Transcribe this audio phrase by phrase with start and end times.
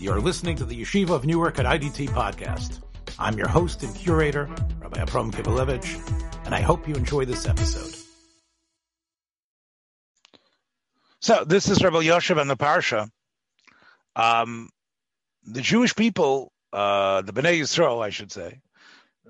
[0.00, 2.80] You're listening to the Yeshiva of Newark at IDT podcast.
[3.18, 4.48] I'm your host and curator,
[4.80, 7.96] Rabbi Abram Kibalevich, and I hope you enjoy this episode.
[11.20, 13.10] So this is Rabbi Yoshev and the Parsha.
[14.14, 14.70] Um,
[15.42, 18.60] the Jewish people, uh, the Bnei Yisrael, I should say,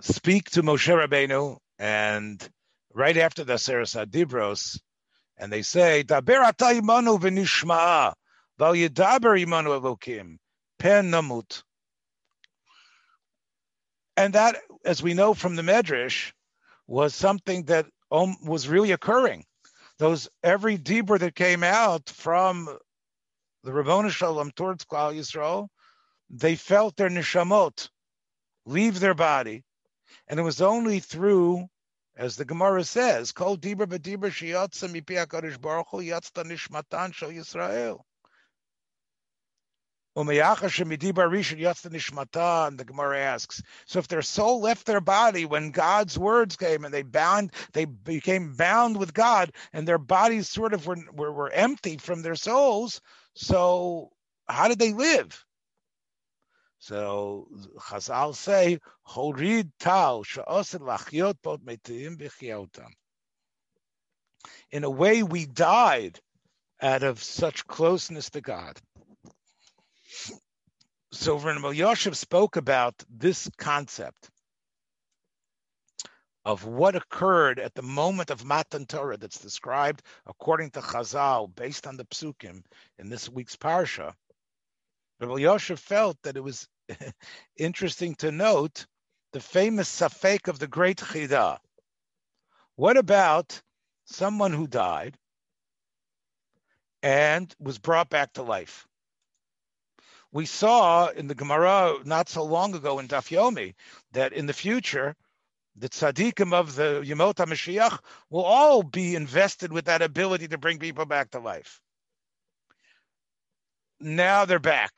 [0.00, 2.46] speak to Moshe Rabbeinu, and
[2.93, 4.79] right after the Aseres Hadibros,
[5.39, 8.12] and they say, "Daber imanu v'nishma'a,
[8.59, 10.37] val yedaber imanu elokim,
[10.79, 11.63] pen namut."
[14.17, 16.32] And that, as we know from the Medrash,
[16.86, 19.45] was something that um, was really occurring.
[19.99, 22.67] Those every dibur that came out from
[23.64, 25.69] the Ribono Shel Olam towards Klal Yisrael,
[26.31, 27.89] they felt their nishamot
[28.64, 29.64] leave their body,
[30.29, 31.67] and it was only through,
[32.17, 37.31] as the Gemara says, "Kol dibur b'dibur sheyatsa mipi Hakadosh Baruch Hu yatzta nishmatan shel
[37.31, 38.00] Yisrael."
[40.19, 40.34] And the
[42.84, 47.02] Gemara asks, so if their soul left their body when God's words came and they
[47.02, 51.98] bound, they became bound with God, and their bodies sort of were, were, were empty
[51.98, 53.00] from their souls.
[53.34, 54.11] So
[54.48, 55.44] how did they live?
[56.80, 57.46] So
[57.78, 59.70] Chazal say, Horid
[61.64, 62.19] metim
[64.72, 66.19] In a way, we died
[66.83, 68.80] out of such closeness to God.
[71.12, 74.31] So Rabbi Yoshev spoke about this concept
[76.45, 81.86] of what occurred at the moment of Matan Torah that's described according to Chazal, based
[81.86, 82.62] on the psukim
[82.98, 84.14] in this week's parsha.
[85.20, 86.67] Rabbi Yoshev felt that it was
[87.56, 88.86] interesting to note
[89.33, 91.59] the famous safek of the great Chida.
[92.77, 93.61] What about
[94.06, 95.19] someone who died
[97.03, 98.86] and was brought back to life?
[100.32, 103.74] We saw in the Gemara not so long ago in Daf Yomi
[104.12, 105.16] that in the future,
[105.76, 107.98] the tzaddikim of the Yemot HaMashiach
[108.30, 111.80] will all be invested with that ability to bring people back to life.
[114.00, 114.92] Now they're back.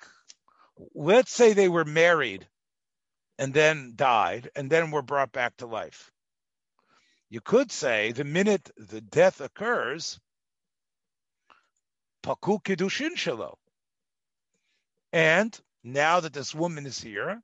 [0.94, 2.46] Let's say they were married
[3.38, 6.10] and then died and then were brought back to life.
[7.28, 10.18] You could say the minute the death occurs,
[12.22, 13.59] paku kedushin shelo.
[15.12, 17.42] And now that this woman is here,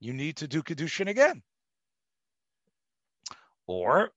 [0.00, 1.42] you need to do Kedushin again.
[3.66, 4.10] Or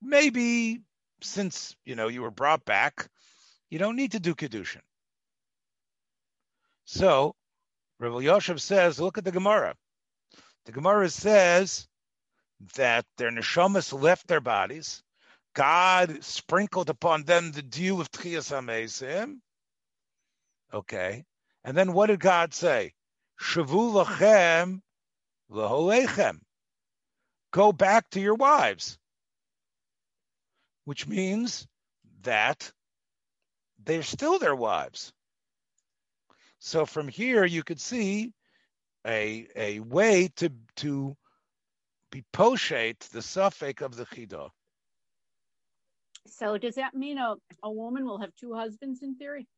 [0.00, 0.80] maybe
[1.20, 3.08] since you know you were brought back,
[3.70, 4.82] you don't need to do Kedushin.
[6.84, 7.34] So
[7.98, 9.74] Rabbi Yoshev says, look at the Gemara.
[10.66, 11.86] The Gemara says
[12.74, 15.02] that their neshamas left their bodies.
[15.54, 19.36] God sprinkled upon them the dew of Tchias HaMesim.
[20.72, 21.24] Okay.
[21.64, 22.92] And then what did God say?
[23.40, 24.80] Shavu lachem
[25.50, 26.38] leholechem.
[27.52, 28.98] Go back to your wives.
[30.84, 31.66] Which means
[32.22, 32.72] that
[33.84, 35.12] they're still their wives.
[36.58, 38.32] So from here you could see
[39.06, 41.16] a a way to to
[42.10, 44.50] be poshate the safek of the chidah.
[46.26, 49.48] So does that mean a, a woman will have two husbands in theory?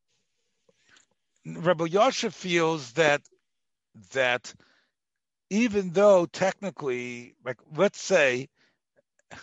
[1.45, 3.21] Rabbi Yosha feels that
[4.13, 4.53] that
[5.49, 8.49] even though technically, like let's say,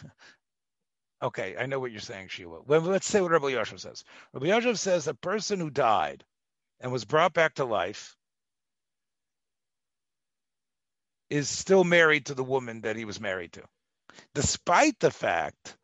[1.23, 2.61] okay, I know what you're saying, Sheila.
[2.67, 4.05] Well, let's say what Rabbi Yosha says.
[4.33, 6.25] Rabbi Yosha says a person who died
[6.81, 8.17] and was brought back to life
[11.31, 13.62] is still married to the woman that he was married to,
[14.35, 15.77] despite the fact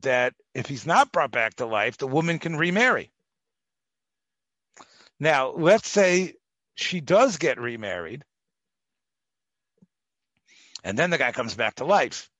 [0.00, 3.10] that if he's not brought back to life, the woman can remarry.
[5.20, 6.34] Now, let's say
[6.74, 8.24] she does get remarried,
[10.84, 12.30] and then the guy comes back to life.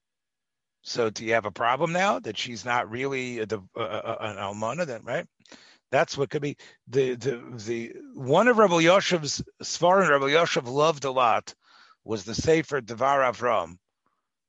[0.82, 4.36] So, do you have a problem now that she's not really a, a, a, an
[4.36, 4.86] almana?
[4.86, 5.26] Then, right?
[5.90, 6.56] That's what could be
[6.86, 11.54] the the the one of Rebbe Yoshev's Svarin Rebbe Yoshev loved a lot
[12.04, 13.76] was the Sefer Devar Avram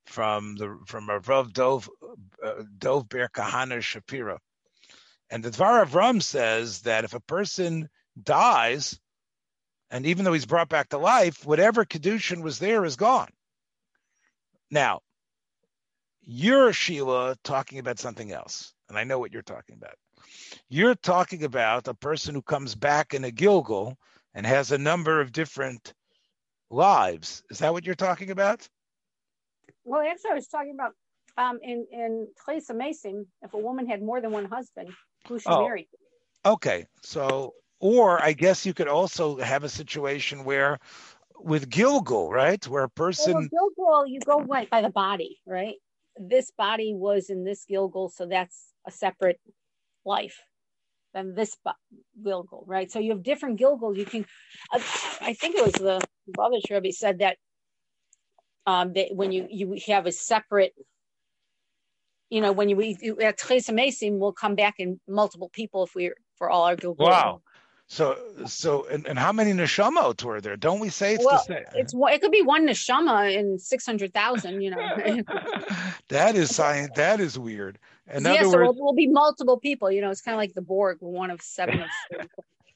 [0.06, 1.90] from the from Rav Dov
[2.44, 4.38] uh, Dov Ber Kahana Shapira,
[5.30, 7.90] and the Devar Avram says that if a person
[8.24, 9.00] dies,
[9.92, 13.30] and even though he's brought back to life, whatever kedushin was there is gone.
[14.72, 15.02] Now,
[16.22, 19.96] you're Sheila talking about something else, and I know what you're talking about.
[20.70, 23.96] You're talking about a person who comes back in a Gilgul
[24.34, 25.94] and has a number of different
[26.70, 27.44] lives.
[27.50, 28.68] Is that what you're talking about?
[29.86, 30.94] Well, actually, I was talking about
[31.38, 32.28] um, in in
[32.76, 34.90] Mason, if a woman had more than one husband,
[35.28, 35.88] who she oh, married.
[36.46, 40.80] Okay, so or I guess you could also have a situation where
[41.40, 45.76] with Gilgul, right, where a person well, Gilgul, you go right by the body, right?
[46.18, 49.40] This body was in this Gilgul, so that's a separate
[50.06, 50.38] life
[51.14, 51.56] than this
[52.22, 52.92] Gilgul, right?
[52.92, 53.96] So you have different Gilgul.
[53.96, 54.26] You can,
[54.74, 54.80] uh,
[55.22, 57.38] I think it was the Brother Rebbe said that
[58.66, 60.74] um, that when you you have a separate,
[62.30, 65.96] you know, when you we at Teresa Mason, we'll come back in multiple people if
[65.96, 66.98] we for all our Gilgul.
[66.98, 67.42] Wow.
[67.92, 68.16] So,
[68.46, 70.56] so, and, and how many neshamot were there?
[70.56, 71.64] Don't we say it's well, the same?
[71.74, 74.62] It's it could be one neshama in six hundred thousand.
[74.62, 74.78] You know,
[76.10, 76.92] that is science.
[76.96, 77.80] That is weird.
[78.14, 79.92] In yeah, so words, will be multiple people.
[79.92, 81.88] You know, it's kind of like the Borg, one of seven of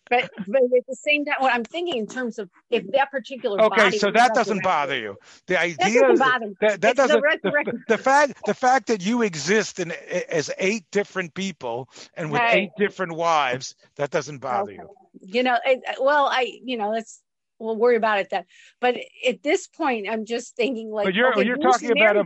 [0.09, 3.61] but but at the same time, what I'm thinking in terms of if that particular
[3.61, 5.15] okay, so that doesn't bother you.
[5.45, 9.79] The idea that, that, that doesn't the, the, the, fact the fact that you exist
[9.79, 9.91] in
[10.27, 12.55] as eight different people and with right.
[12.55, 14.81] eight different wives that doesn't bother okay.
[14.81, 14.89] you.
[15.21, 17.21] You know, it, well, I you know let's
[17.59, 18.45] we'll worry about it then.
[18.81, 21.05] But at this point, I'm just thinking like.
[21.05, 22.25] But you're okay, you're talking about a.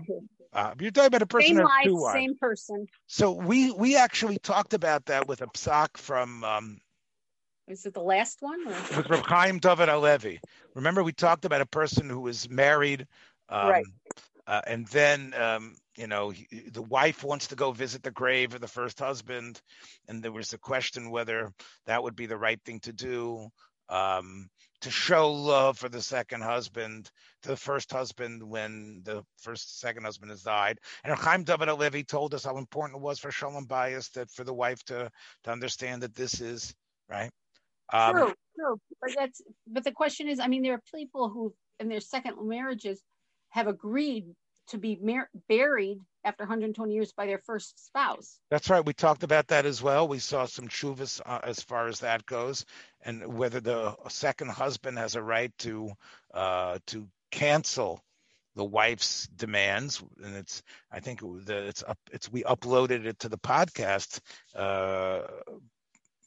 [0.54, 2.13] Uh, you're talking about a person same life, two wives.
[2.13, 2.88] same person.
[3.07, 6.80] So we we actually talked about that with a psak from um,
[7.68, 8.66] is it the last one?
[8.66, 8.98] Or?
[8.98, 10.39] With Reb Chaim David Halevi.
[10.74, 13.07] Remember, we talked about a person who was married,
[13.50, 13.86] um, right?
[14.48, 18.53] Uh, and then, um, you know, he, the wife wants to go visit the grave
[18.53, 19.61] of the first husband,
[20.07, 21.51] and there was a question whether
[21.85, 23.47] that would be the right thing to do.
[23.89, 24.49] Um,
[24.81, 27.09] to show love for the second husband,
[27.41, 30.77] to the first husband when the first second husband has died.
[31.03, 34.43] And Chaim David Halevi told us how important it was for Shalom Bayis that for
[34.43, 35.09] the wife to
[35.45, 36.75] to understand that this is
[37.09, 37.31] right
[37.93, 38.81] um, true, true.
[39.01, 42.35] But that's but the question is, I mean, there are people who in their second
[42.47, 43.01] marriages
[43.50, 44.25] have agreed
[44.67, 48.39] to be mar- buried after 120 years by their first spouse.
[48.49, 48.85] That's right.
[48.85, 50.07] We talked about that as well.
[50.07, 52.65] We saw some chuvas uh, as far as that goes,
[53.01, 55.91] and whether the second husband has a right to
[56.33, 58.01] uh, to cancel
[58.55, 60.03] the wife's demands.
[60.23, 61.97] And it's I think it's up.
[62.11, 64.19] It's we uploaded it to the podcast
[64.55, 65.21] uh,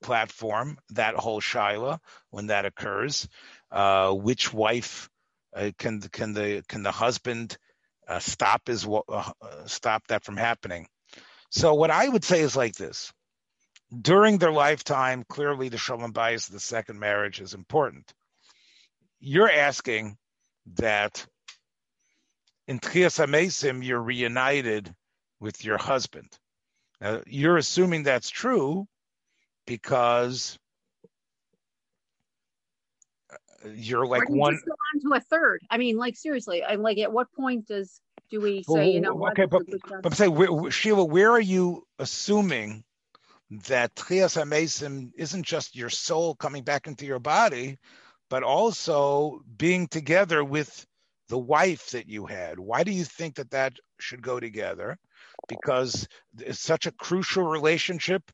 [0.02, 1.98] platform, that whole shaila
[2.30, 3.28] when that occurs.
[3.70, 5.10] Uh, which wife
[5.54, 7.56] uh, can can the can the husband
[8.10, 9.32] uh, stop his uh,
[9.66, 10.86] stop that from happening?
[11.50, 13.12] So what I would say is like this:
[13.98, 18.12] during their lifetime, clearly the shalom bayis, the second marriage, is important.
[19.20, 20.16] You're asking
[20.76, 21.26] that
[22.66, 24.94] in Tchias Amesim, you're reunited
[25.40, 26.28] with your husband.
[27.00, 28.86] Now, you're assuming that's true
[29.66, 30.58] because
[33.74, 35.62] you're like one go on to a third.
[35.70, 39.26] I mean, like seriously, I'm like, at what point does do we say, you know,
[39.28, 42.84] okay, but, but I'm saying, where, Sheila, where are you assuming
[43.66, 47.78] that Tchias Amesim isn't just your soul coming back into your body,
[48.28, 50.86] but also being together with
[51.28, 52.58] the wife that you had?
[52.58, 54.96] Why do you think that that should go together?
[55.48, 56.06] Because
[56.38, 58.30] it's such a crucial relationship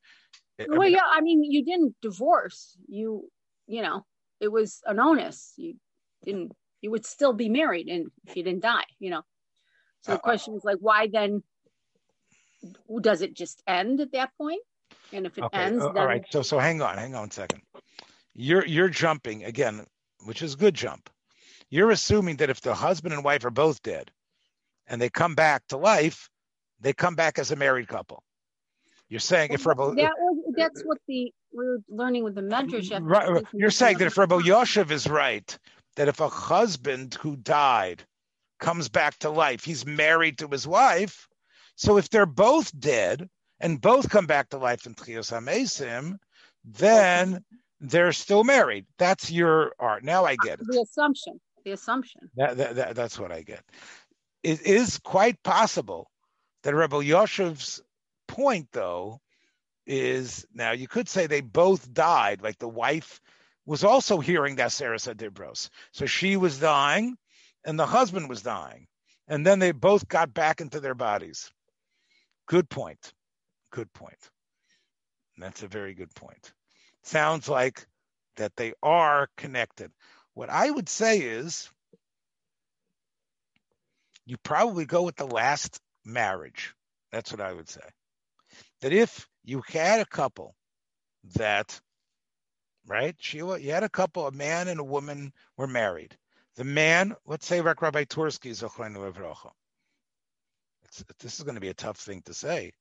[0.69, 2.76] well, mean, yeah, I mean, you didn't divorce.
[2.88, 3.28] You,
[3.67, 4.05] you know,
[4.40, 5.52] it was an onus.
[5.56, 5.76] You
[6.24, 6.52] didn't.
[6.80, 9.22] You would still be married, and if you didn't die, you know.
[10.02, 11.42] So the question is like, why then?
[13.00, 14.60] Does it just end at that point?
[15.12, 15.96] And if it okay, ends, then...
[15.96, 16.24] all right.
[16.30, 17.62] So, so hang on, hang on a second.
[18.34, 19.86] You're you're jumping again,
[20.24, 21.11] which is good jump.
[21.70, 24.11] You're assuming that if the husband and wife are both dead,
[24.87, 26.28] and they come back to life,
[26.80, 28.22] they come back as a married couple.
[29.08, 33.00] You're saying if Rebbe that was, that's what the we're learning with the mentorship.
[33.02, 35.58] Right, you're saying that if Rebbe Yoshev is right,
[35.96, 38.04] that if a husband who died
[38.60, 41.26] comes back to life, he's married to his wife.
[41.75, 43.28] So if they're both dead
[43.60, 46.18] and both come back to life in Tchios HaMesim,
[46.64, 47.42] then
[47.80, 48.86] they're still married.
[48.98, 50.04] That's your art.
[50.04, 50.66] Now I get it.
[50.68, 51.40] The assumption.
[51.64, 52.20] The assumption.
[52.36, 53.62] That, that, that, that's what I get.
[54.42, 56.10] It is quite possible
[56.62, 57.82] that Rebbe Yoshev's
[58.28, 59.20] point, though,
[59.87, 62.43] is now you could say they both died.
[62.43, 63.21] Like the wife
[63.64, 65.71] was also hearing that Aseres Hadibros.
[65.93, 67.16] So she was dying
[67.64, 68.87] and the husband was dying.
[69.28, 71.50] And then they both got back into their bodies.
[72.47, 73.12] Good point.
[73.73, 74.31] Good point.
[75.38, 76.52] That's a very good point.
[77.02, 77.87] Sounds like
[78.37, 79.90] that they are connected.
[80.35, 81.69] What I would say is
[84.25, 86.75] you probably go with the last marriage.
[87.11, 87.81] That's what I would say
[88.80, 90.54] that if you had a couple
[91.35, 91.80] that,
[92.87, 96.16] right, Sheila, you had a couple, a man and a woman were married.
[96.56, 98.62] The man, let's say Rabbi Tursky is
[101.18, 102.73] this is going to be a tough thing to say,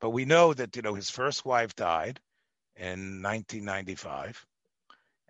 [0.00, 2.20] but we know that you know his first wife died
[2.76, 4.44] in 1995,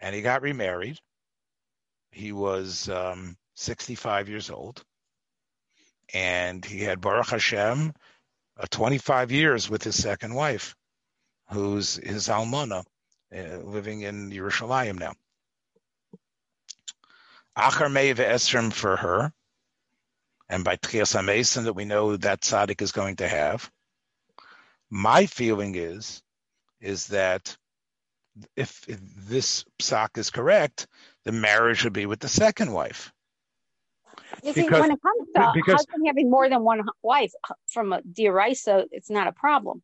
[0.00, 0.98] and he got remarried.
[2.10, 4.82] He was um, 65 years old,
[6.12, 7.92] and he had Baruch Hashem,
[8.58, 10.74] uh, 25 years with his second wife,
[11.50, 12.84] who's his almana,
[13.34, 15.12] uh, living in Yerushalayim now.
[17.56, 19.32] Achar Meiv Esrim for her,
[20.48, 23.70] and by Tchias Mason that we know that tzaddik is going to have.
[24.90, 26.22] My feeling is,
[26.80, 27.56] is that
[28.56, 30.86] if, if this psak is correct,
[31.24, 33.12] the marriage would be with the second wife.
[34.42, 37.32] You see, when it comes to because, husband having more than one wife
[37.66, 39.82] from a diraisa, uh, it's not a problem.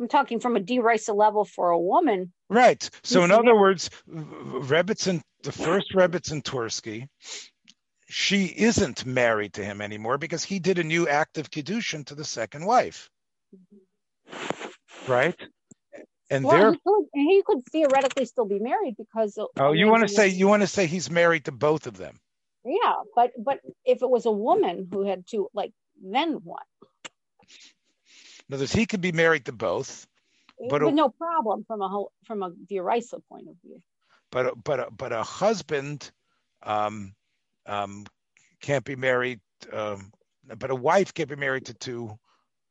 [0.00, 2.32] I'm talking from a diraisa level for a woman.
[2.48, 2.88] Right.
[3.02, 7.08] So, in other words, Rebbitzin, the first Rebbitzin Tursky,
[8.08, 12.14] she isn't married to him anymore because he did a new act of kiddushin to
[12.14, 13.08] the second wife.
[15.06, 15.34] Right.
[16.30, 19.38] And well, there, he could, he could theoretically still be married because.
[19.58, 22.18] Oh, you want to say you want to say he's married to both of them?
[22.64, 26.62] Yeah, but but if it was a woman who had two, like then what?
[28.48, 30.06] In other words, he could be married to both,
[30.68, 33.80] but with no problem from a whole, from a Diraisa point of view.
[34.30, 36.10] But but but a husband
[36.62, 37.14] um,
[37.66, 38.06] um,
[38.60, 39.40] can't be married,
[39.72, 40.12] um,
[40.58, 42.18] but a wife can't be married to two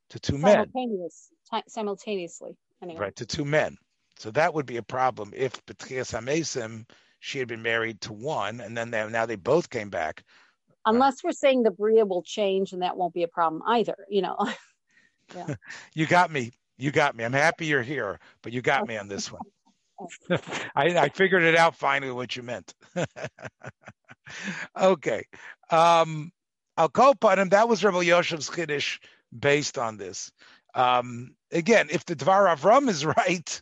[0.10, 2.56] to two Simultaneous, men simultaneously.
[2.82, 3.00] Anyway.
[3.00, 3.78] Right to two men.
[4.18, 6.86] So that would be a problem if Betrias Hamesim
[7.22, 10.24] she had been married to one, and then they, now they both came back.
[10.86, 13.96] Unless uh, we're saying the bria will change, and that won't be a problem either.
[14.10, 14.38] You know.
[15.36, 15.56] yeah.
[15.94, 16.52] you got me.
[16.78, 17.24] You got me.
[17.24, 19.44] I'm happy you're here, but you got me on this one.
[20.76, 22.74] I, I, figured it out finally what you meant.
[24.76, 25.24] okay.
[25.70, 26.32] Um,
[26.76, 27.50] I'll call upon him.
[27.50, 28.98] That was Rebbe Yoshev's Kiddush
[29.38, 30.32] based on this.
[30.74, 33.62] Um, again, if the Dvar Avram is right,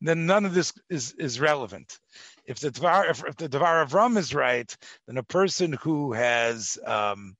[0.00, 1.98] then none of this is, is relevant
[2.46, 4.74] if the Dvar, if, if the Dvar Avram is right,
[5.06, 7.36] then a person who has um,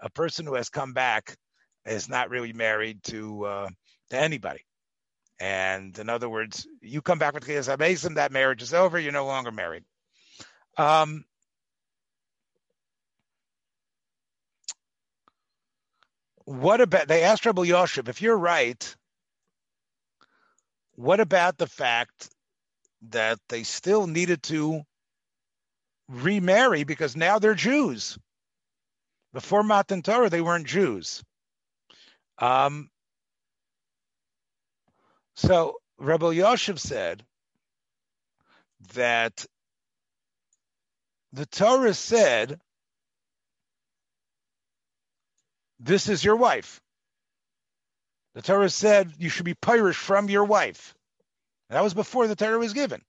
[0.00, 1.36] a person who has come back
[1.86, 3.68] is not really married to uh,
[4.10, 4.60] to anybody.
[5.38, 8.98] And in other words, you come back with Chiyas Abesim, that marriage is over.
[8.98, 9.84] You're no longer married.
[10.76, 11.24] Um,
[16.44, 18.96] what about they asked Rabbi Yoshev, if you're right,
[21.00, 22.28] what about the fact
[23.08, 24.82] that they still needed to
[26.08, 28.18] remarry because now they're Jews.
[29.32, 31.22] Before Matan Torah, they weren't Jews.
[32.38, 32.90] Um,
[35.36, 37.24] so Rabbi Yoshev said
[38.92, 39.46] that
[41.32, 42.60] the Torah said,
[45.78, 46.82] This is your wife.
[48.40, 50.94] The Torah said you should be Pirish from your wife.
[51.68, 53.02] That was before the Torah was given.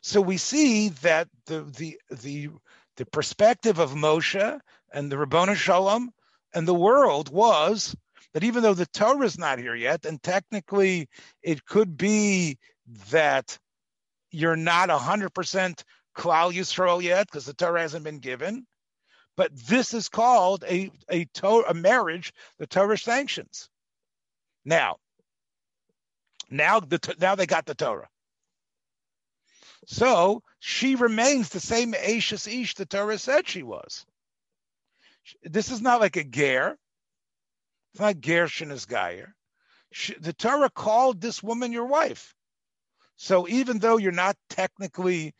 [0.00, 2.48] So we see that the the the
[2.96, 4.58] the perspective of Moshe
[4.90, 6.06] and the Ribono Shel Olam
[6.54, 7.94] and the world was
[8.32, 11.10] that even though the Torah is not here yet, and technically
[11.42, 12.56] it could be
[13.10, 13.58] that
[14.30, 15.84] you're not hundred percent
[16.16, 18.66] Klal Yisrael yet because the Torah hasn't been given,
[19.36, 23.68] but this is called a a, to- a marriage the Torah sanctions.
[24.66, 24.96] Now,
[26.50, 28.08] now the now they got the Torah.
[29.86, 34.04] So she remains the same Ashes Ish the Torah said she was.
[35.44, 36.76] This is not like a ger.
[37.92, 39.28] It's not ger shenizgayer.
[40.20, 42.34] The Torah called this woman your wife.
[43.16, 45.32] So even though you're not technically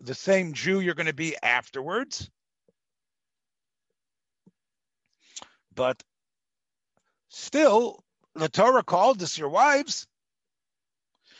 [0.00, 2.28] the same Jew you're going to be afterwards,
[5.74, 6.02] but
[7.28, 8.03] still,
[8.34, 10.06] the Torah called this your wives.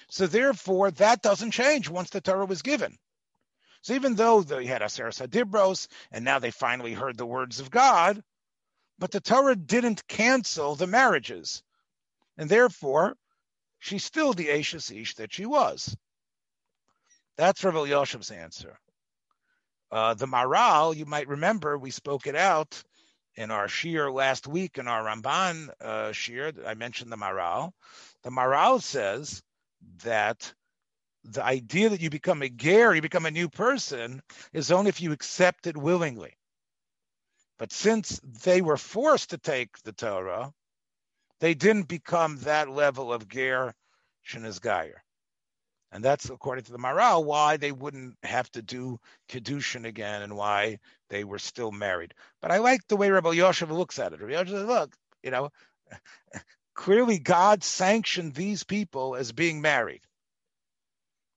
[0.09, 2.97] So therefore, that doesn't change once the Torah was given.
[3.83, 7.71] So even though they had Aseres Hadibros, and now they finally heard the words of
[7.71, 8.23] God,
[8.99, 11.63] but the Torah didn't cancel the marriages.
[12.39, 13.17] And therefore,
[13.79, 15.97] she's still the Ashes Ish that she was.
[17.37, 18.79] That's Rav Yoshev's answer.
[19.91, 22.83] Uh, the Maharal, you might remember, we spoke it out
[23.37, 26.67] in our shiur last week in our Ramban uh, shiur.
[26.67, 27.73] I mentioned the Maharal.
[28.23, 29.43] The Maharal says
[30.05, 30.53] that
[31.25, 34.23] the idea that you become a ger, you become a new person,
[34.53, 36.35] is only if you accept it willingly.
[37.59, 40.53] But since they were forced to take the Torah,
[41.41, 43.75] they didn't become that level of ger
[44.26, 45.00] shenizgayer.
[45.93, 48.99] And that's according to the Maharal why they wouldn't have to do
[49.29, 50.81] kedushin again and why
[51.14, 52.12] they were still married.
[52.42, 54.21] But I like the way Rabbi Yoshev looks at it.
[54.21, 54.92] Rabbi Yoshev says, look,
[55.23, 55.50] you know,
[56.75, 60.00] clearly God sanctioned these people as being married.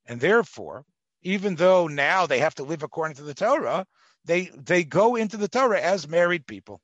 [0.08, 0.84] And therefore,
[1.22, 3.86] even though now they have to live according to the Torah,
[4.26, 6.82] they they go into the Torah as married people.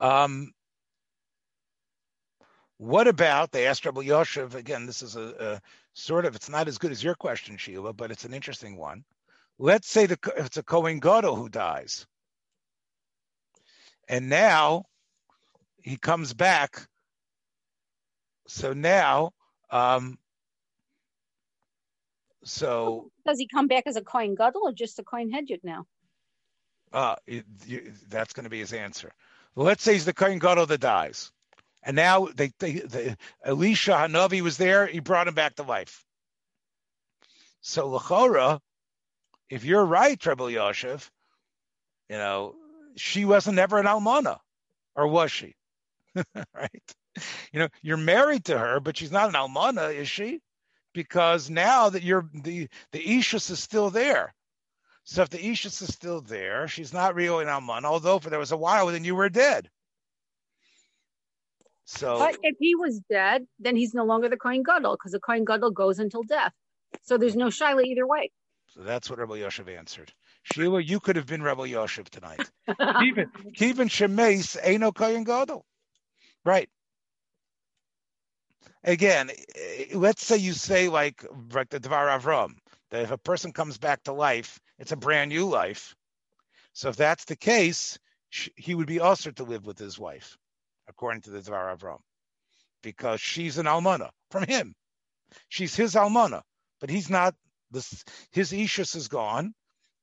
[0.00, 0.50] Um,
[2.78, 4.86] what about they asked Rabbi Yoshev again?
[4.86, 5.60] This is a, a,
[5.94, 9.04] sort of it's not as good as your question, Sheila, but it's an interesting one.
[9.58, 12.06] Let's say the it's a Kohen Gadol who dies,
[14.08, 14.84] and now
[15.82, 16.86] he comes back.
[18.48, 19.32] So now,
[19.70, 20.18] um,
[22.44, 25.86] so does he come back as a Kohen Gadol or just a Kohen Hedyot now?
[26.92, 29.12] Uh, it, you, that's going to be his answer.
[29.56, 31.32] Let's say he's the Kohen Gadol that dies.
[31.82, 34.86] And now they, they, they Elisha Hanavi was there.
[34.86, 36.04] He brought him back to life.
[37.60, 38.60] So Lachora,
[39.50, 41.08] if you're right, Trebel Yoshev,
[42.08, 42.54] you know,
[42.96, 44.38] she wasn't ever an almana,
[44.94, 45.54] or was she?
[46.54, 46.94] right?
[47.52, 50.40] You know, you're married to her, but she's not an almana, is she?
[50.92, 54.34] Because now that you're the the Ishus is still there.
[55.04, 58.38] So if the Ishus is still there, she's not really an almana, although for there
[58.38, 59.70] was a while when you were dead.
[61.84, 65.20] So, but if he was dead, then he's no longer the Kohen Gadol because the
[65.20, 66.52] Kohen Gadol goes until death.
[67.04, 68.32] So there's no Shaila either way.
[68.76, 70.12] So that's what Rebbe Yoshev answered.
[70.42, 72.50] Sheila, you could have been Rebbe Yoshev tonight.
[73.04, 75.64] Even even Shemes ain't no Kohen Gadol.
[76.44, 76.68] Right.
[78.84, 82.52] Again, eh, let's say you say like like the Dvar Avram,
[82.90, 85.94] that if a person comes back to life, it's a brand new life.
[86.74, 87.98] So if that's the case,
[88.56, 90.36] he would be also to live with his wife
[90.88, 92.00] according to the Dvar Avram,
[92.82, 94.74] because she's an almana from him.
[95.48, 96.42] She's his almana,
[96.80, 97.34] but he's not.
[97.70, 99.54] This his ishus is gone,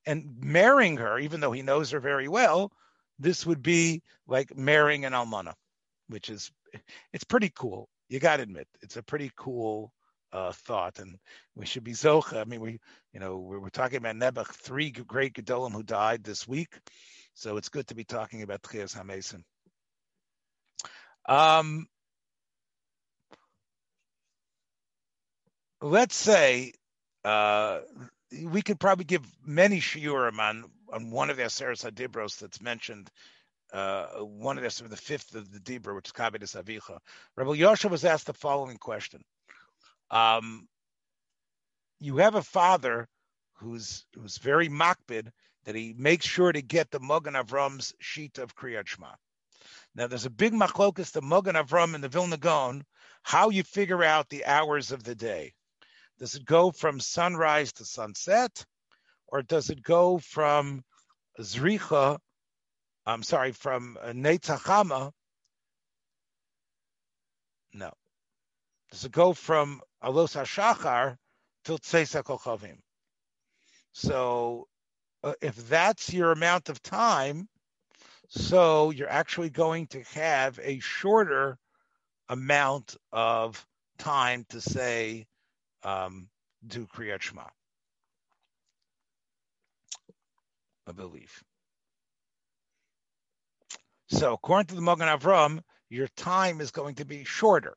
[0.05, 2.71] and marrying her, even though he knows her very well,
[3.19, 5.53] this would be like marrying an almana,
[6.07, 6.51] which is
[7.13, 7.87] it's pretty cool.
[8.09, 9.93] You got to admit, it's a pretty cool
[10.31, 11.17] uh, thought, and
[11.55, 12.41] we should be zocha.
[12.41, 12.79] I mean, we,
[13.13, 16.77] you know, we we're talking about Nebuch, three great gedolim who died this week,
[17.33, 19.43] so it's good to be talking about Tchias Hamesim.
[21.25, 21.87] Um,
[25.81, 26.73] let's say
[27.23, 27.79] uh,
[28.45, 33.09] we could probably give many shiurim on on one of the Aseres Hadibros that's mentioned.
[33.71, 36.99] Uh, one of the the fifth of the Dibra, which is Kabbalah Avicha.
[37.35, 39.23] Rabbi Yosha was asked the following question:
[40.11, 40.67] um,
[41.99, 43.07] You have a father
[43.53, 45.31] who's who's very makbid
[45.65, 49.13] that he makes sure to get the Magen Avram's sheet of Kriyat Shema.
[49.95, 52.83] Now, there's a big machlokas, the Mogan Avram and the Vilna Gaon,
[53.21, 55.53] how you figure out the hours of the day.
[56.23, 58.65] Does it go from sunrise to sunset,
[59.27, 60.81] or does it go from
[61.37, 62.17] Zricha,
[63.05, 65.11] I'm sorry, from Netz HaChama?
[67.73, 67.91] No.
[68.89, 71.17] Does it go from Alos HaShachar
[71.65, 72.77] till Tzeisa Kochavim?
[73.91, 74.69] So
[75.25, 77.49] uh, if that's your amount of time,
[78.29, 81.57] so you're actually going to have a shorter
[82.29, 85.25] amount of time to say,
[85.83, 87.43] do Kriyat Shema.
[90.87, 91.43] I believe.
[94.07, 97.75] So according to the Magen Avram, your time is going to be shorter.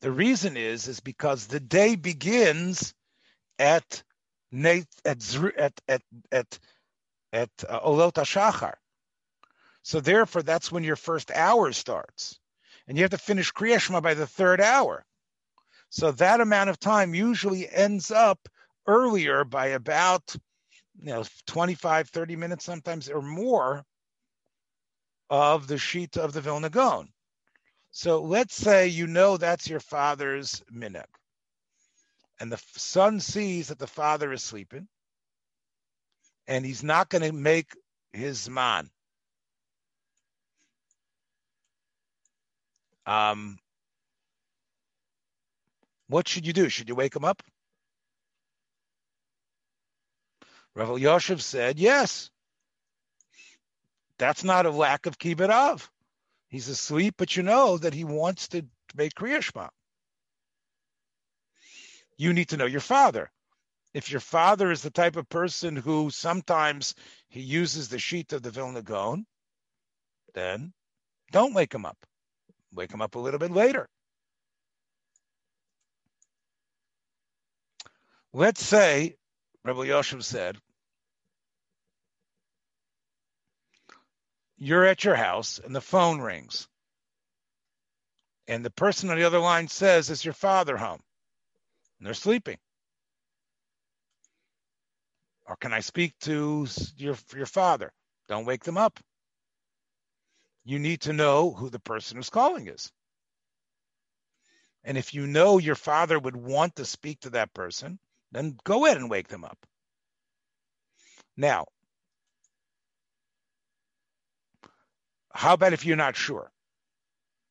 [0.00, 2.94] The reason is is because the day begins
[3.58, 4.02] at
[4.52, 6.02] at at at
[6.32, 6.58] at,
[7.32, 8.74] at uh, Olot Shachar.
[9.82, 12.38] So therefore, that's when your first hour starts.
[12.86, 15.04] And you have to finish Kriyashma by the third hour.
[15.90, 18.38] So that amount of time usually ends up
[18.86, 20.34] earlier by about
[21.00, 23.84] you know 25, 30 minutes sometimes or more
[25.30, 27.08] of the sheet of the Vilna Gaon.
[27.90, 31.04] So let's say you know that's your father's minhag.
[32.40, 34.88] And the son sees that the father is sleeping
[36.46, 37.72] and he's not going to make
[38.12, 38.90] his man.
[43.06, 43.58] Um,
[46.08, 46.68] what should you do?
[46.68, 47.42] Should you wake him up?
[50.74, 52.30] Rav Yoshev said, yes.
[54.18, 55.90] That's not a lack of kibbud av.
[56.48, 59.68] He's asleep, but you know that he wants to make Kriya
[62.16, 63.30] You need to know your father.
[63.94, 66.94] If your father is the type of person who sometimes
[67.28, 69.26] he uses the sheet of the Vilna Gaon,
[70.34, 70.72] then
[71.32, 71.98] don't wake him up
[72.74, 73.88] wake him up a little bit later.
[78.32, 79.16] Let's say,
[79.64, 80.58] Rebbe Yoshev said,
[84.58, 86.68] you're at your house and the phone rings.
[88.46, 91.00] And the person on the other line says, Is your father home?
[91.98, 92.58] and they're sleeping.
[95.46, 97.92] Or can I speak to your your father?
[98.28, 99.00] Don't wake them up.
[100.64, 102.92] You need to know who the person who's calling is.
[104.84, 107.98] And if you know your father would want to speak to that person,
[108.32, 109.58] then go ahead and wake them up.
[111.36, 111.66] Now,
[115.32, 116.50] how about if you're not sure?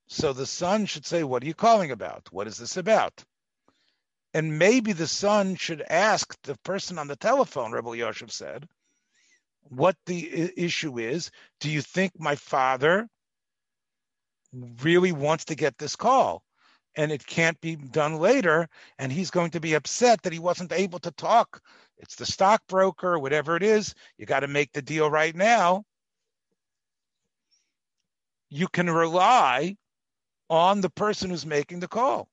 [0.08, 2.28] So the son should say, What are you calling about?
[2.32, 3.24] What is this about?
[4.34, 8.68] And maybe the son should ask the person on the telephone, Rebbe Yoshev said,
[9.70, 11.32] what the issue is.
[11.60, 13.08] Do you think my father
[14.82, 16.44] really wants to get this call?
[16.98, 18.68] And it can't be done later.
[19.00, 21.62] And he's going to be upset that he wasn't able to talk.
[21.98, 23.94] It's the stockbroker, whatever it is.
[24.18, 25.84] You got to make the deal right now.
[28.50, 29.78] You can rely
[30.50, 32.28] on the person who's making the call.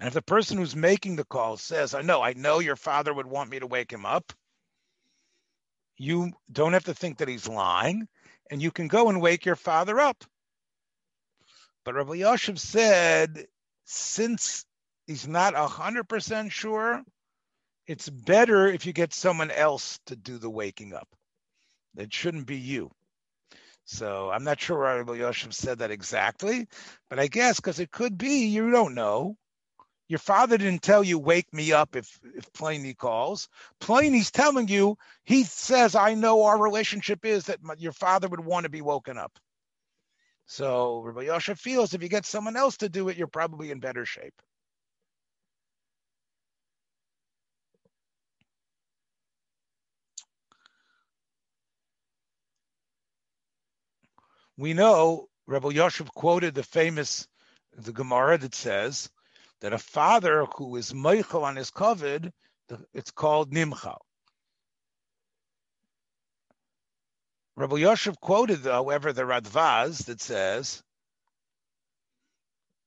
[0.00, 3.14] And if the person who's making the call says, I know, I know your father
[3.14, 4.32] would want me to wake him up,
[5.96, 8.08] you don't have to think that he's lying,
[8.50, 10.24] and you can go and wake your father up.
[11.84, 13.46] But Rabbi Yoshev said,
[13.84, 14.64] since
[15.06, 17.02] he's not 100% sure,
[17.86, 21.08] it's better if you get someone else to do the waking up.
[21.96, 22.90] It shouldn't be you.
[23.84, 26.66] So I'm not sure Rabbi Yoshev said that exactly,
[27.10, 29.36] but I guess because it could be you don't know.
[30.08, 33.48] Your father didn't tell you, wake me up if, if Ploni calls.
[33.80, 38.44] Ploni's telling you, he says, I know our relationship is that my, your father would
[38.44, 39.38] want to be woken up.
[40.46, 43.80] So Rabbi Yosha feels if you get someone else to do it, you're probably in
[43.80, 44.34] better shape.
[54.56, 57.26] We know Rabbi Yoshev quoted the famous
[57.76, 59.10] the Gemara that says
[59.60, 62.30] that a father who is meichel on his kovid,
[62.92, 63.98] it's called nimchal.
[67.56, 70.82] Rabbi Yoshev quoted, however, the Radvaz that says,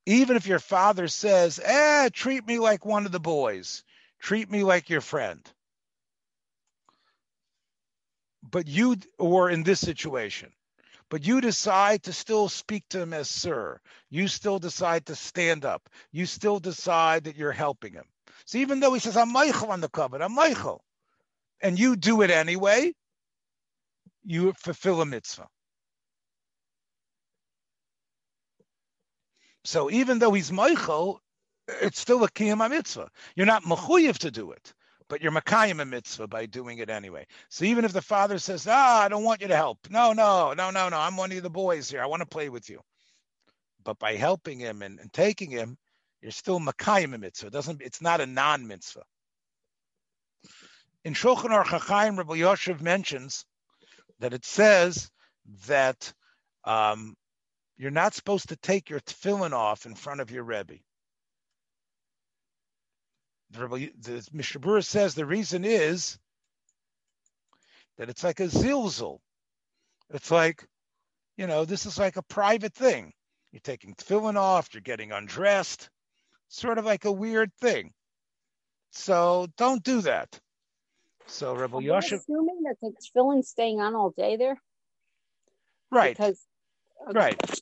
[0.05, 3.83] even if your father says, eh, treat me like one of the boys,
[4.19, 5.41] treat me like your friend.
[8.49, 10.51] But you, or in this situation,
[11.09, 13.79] but you decide to still speak to him as sir.
[14.09, 15.89] You still decide to stand up.
[16.11, 18.05] You still decide that you're helping him.
[18.45, 20.79] So even though he says, I'm mochel on the cover, I'm mochel,
[21.61, 22.93] and you do it anyway,
[24.27, 25.47] you fulfill a mitzvah.
[29.63, 31.19] So even though he's mochel,
[31.67, 33.09] it's still a kiyam mitzvah.
[33.35, 34.73] You're not mechuyev to do it
[35.09, 37.25] but you're makayim a mitzvah by doing it anyway.
[37.49, 40.53] So even if the father says, "Ah, I don't want you to help," no, no,
[40.53, 42.01] no, no, no, I'm one of the boys here.
[42.01, 42.81] I want to play with you.
[43.83, 45.77] But by helping him and, and taking him,
[46.21, 47.47] you're still makayim a mitzvah.
[47.47, 49.03] It doesn't it's not a non mitzvah.
[51.05, 53.45] In Shulchan Aruch Chaim, Rabbi Yoshev mentions
[54.19, 55.09] that it says
[55.67, 56.13] that
[56.63, 57.15] um,
[57.77, 60.79] you're not supposed to take your tefillin off in front of your rebbe
[63.51, 66.17] the, the Mishnah Berurah says the reason is
[67.97, 69.19] that it's like a zilzul.
[70.13, 70.65] It's like,
[71.37, 73.13] you know, this is like a private thing.
[73.51, 75.89] You're taking tefillin off, you're getting undressed,
[76.49, 77.91] sort of like a weird thing.
[78.91, 80.39] So don't do that.
[81.27, 82.19] So Rebbe Yoshev.
[82.19, 84.59] Assuming that the tefillin staying on all day there.
[85.91, 86.17] Right.
[86.17, 86.41] Because,
[87.09, 87.17] okay.
[87.17, 87.61] Right.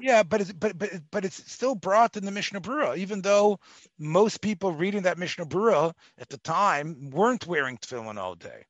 [0.00, 3.58] Yeah, but it's, but but but it's still brought in the Mishnah Berurah, even though
[3.98, 8.66] most people reading that Mishnah Berurah at the time weren't wearing tefillin all day.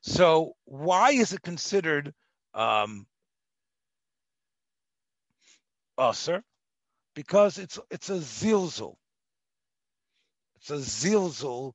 [0.00, 2.12] So why is it considered
[2.52, 3.06] um,
[5.96, 6.42] usher?
[7.14, 8.96] Because it's it's a zilzul.
[10.66, 11.72] It's a zilzul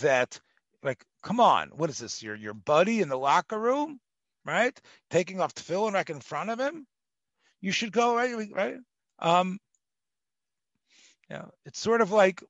[0.00, 0.40] that,
[0.82, 2.22] like, come on, what is this?
[2.22, 4.00] Your your buddy in the locker room?
[4.48, 4.80] right?
[5.10, 6.86] Taking off tefillin right in front of him,
[7.60, 8.76] you should go right, right?
[9.18, 9.58] Um,
[11.28, 12.42] know, it's sort of like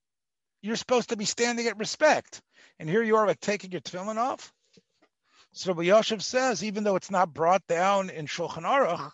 [0.63, 2.41] you're supposed to be standing at respect,
[2.79, 4.53] and here you are like taking your tefillin off.
[5.53, 9.11] So Rabbi says, even though it's not brought down in Shulchan Aruch,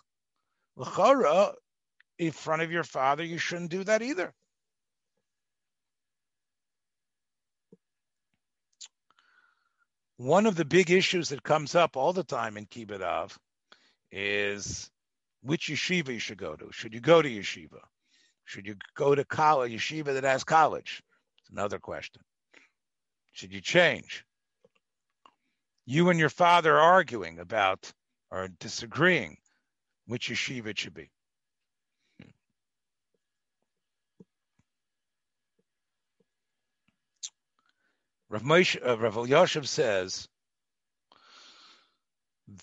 [2.19, 4.35] in front of your father, you shouldn't do that either.
[10.16, 13.37] One of the big issues that comes up all the time in Kibbutz
[14.12, 14.90] is
[15.42, 16.70] which yeshiva you should go to.
[16.72, 17.81] Should you go to yeshiva?
[18.44, 21.03] Should you go to college, yeshiva that has college?
[21.40, 22.22] It's another question.
[23.33, 24.24] Should you change?
[25.87, 27.92] You and your father are arguing about
[28.31, 29.38] or disagreeing
[30.07, 31.11] which yeshiva it should be.
[38.35, 40.27] Rav, Moshe, uh, Rav Yoshev says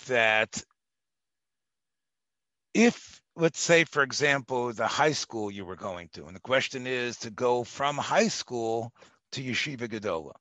[0.08, 0.62] that
[2.74, 6.88] if, let's say, for example, the high school you were going to, and the question
[6.88, 8.92] is to go from high school
[9.32, 10.34] to Yeshiva Gedola,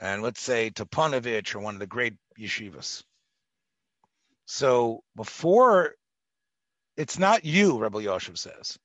[0.00, 3.04] and let's say to Ponevezh or one of the great yeshivas.
[4.46, 5.94] So before,
[6.96, 8.76] it's not you, Rebbe Yoshev says.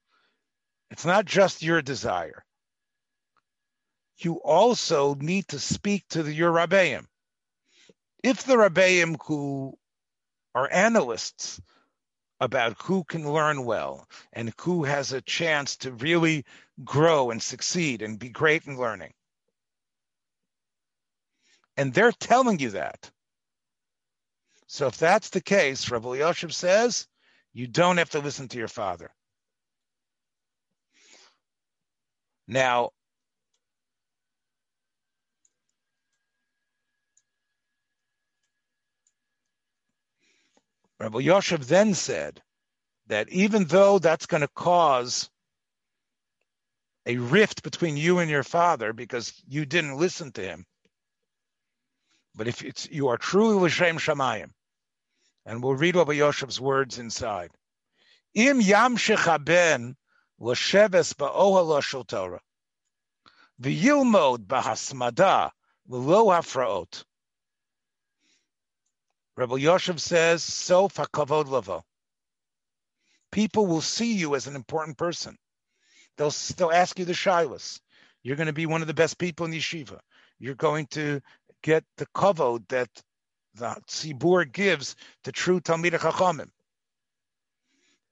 [0.91, 2.45] It's not just your desire.
[4.17, 7.05] You also need to speak to the, your Rabbeim.
[8.23, 9.77] If the Rabbeim who
[10.53, 11.59] are analysts
[12.39, 16.45] about who can learn well and who has a chance to really
[16.83, 19.13] grow and succeed and be great in learning,
[21.77, 23.09] and they're telling you that.
[24.67, 27.07] So if that's the case, Rabbi Yoshev says,
[27.53, 29.11] you don't have to listen to your father.
[32.47, 32.91] Now,
[41.01, 42.43] Rabbi Yoshev then said
[43.07, 45.31] that even though that's going to cause
[47.07, 50.63] a rift between you and your father because you didn't listen to him,
[52.35, 54.51] but if it's you are truly l'shem shamayim,
[55.43, 57.49] and we'll read Rabbi Yoshev's words inside.
[58.35, 59.97] Im yamshich ben
[60.37, 62.41] l'sheves ba'ohel shel Torah,
[63.59, 65.49] v'yilmod b'hasmada
[65.89, 67.03] v'lo hafraot.
[69.41, 71.83] Rabbi Yoshev says, so fakavod lavo.
[73.31, 75.35] People will see you as an important person.
[76.15, 77.79] They'll, they'll ask you the shilas.
[78.21, 79.97] You're going to be one of the best people in yeshiva.
[80.37, 81.21] You're going to
[81.63, 82.89] get the kavod that
[83.55, 86.51] the tzibur gives to true Talmid Chachamim.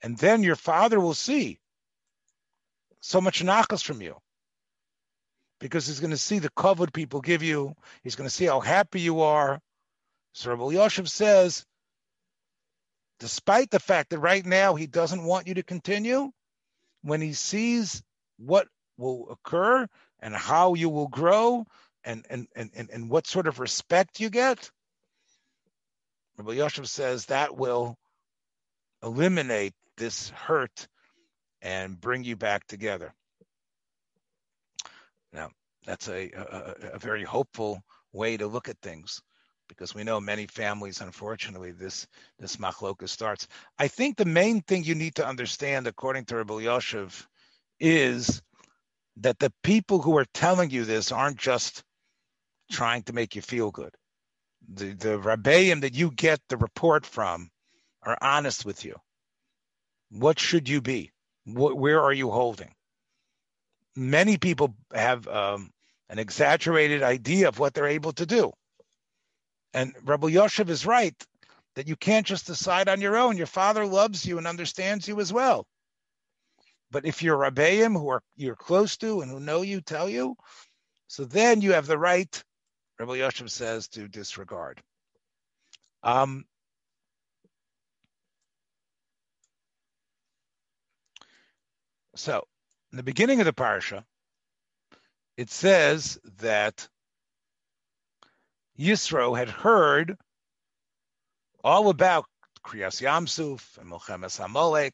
[0.01, 1.59] And then your father will see
[3.01, 4.15] so much nachas from you.
[5.59, 7.75] Because he's going to see the kavod people give you.
[8.01, 9.61] He's going to see how happy you are.
[10.39, 11.65] So Rabbi Yoshev says,
[13.19, 16.31] despite the fact that right now he doesn't want you to continue,
[17.01, 18.01] when he sees
[18.37, 18.65] what
[18.97, 19.85] will occur
[20.21, 21.65] and how you will grow
[22.05, 24.71] and, and, and, and and what sort of respect you get,
[26.37, 27.97] Rabbi Yoshev says that will
[29.03, 30.87] eliminate this hurt
[31.61, 33.13] and bring you back together.
[35.33, 35.49] Now,
[35.85, 39.21] that's a, a, a very hopeful way to look at things
[39.69, 42.05] because we know many families, unfortunately, this
[42.39, 43.47] this machloka starts.
[43.77, 47.25] I think the main thing you need to understand, according to Rabbi Yoshev,
[47.79, 48.41] is
[49.17, 51.83] that the people who are telling you this aren't just
[52.69, 53.95] trying to make you feel good.
[54.73, 57.49] The the rabbeim that you get the report from
[58.03, 58.95] are honest with you.
[60.11, 61.11] What should you be?
[61.45, 62.73] What, where are you holding?
[63.95, 65.71] Many people have um,
[66.09, 68.51] an exaggerated idea of what they're able to do.
[69.73, 71.15] And Rabbi Yoshev is right
[71.75, 73.37] that you can't just decide on your own.
[73.37, 75.65] Your father loves you and understands you as well.
[76.91, 80.35] But if you're Rabbeim who are you're close to and who know you, tell you,
[81.07, 82.43] so then you have the right,
[82.99, 84.81] Rabbi Yoshev says, to disregard.
[86.03, 86.45] Um,
[92.15, 92.43] so
[92.91, 94.03] in the beginning of the parsha,
[95.37, 96.87] it says that
[98.79, 100.17] Yisro had heard
[101.63, 102.25] all about
[102.63, 104.93] Kriyas Yamsuf and Milchemes Amalek.